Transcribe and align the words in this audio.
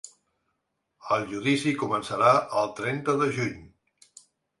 El 1.17 1.25
judici 1.33 1.73
començarà 1.81 2.31
el 2.63 2.71
trenta 2.79 3.15
de 3.25 3.29
juny. 3.37 3.53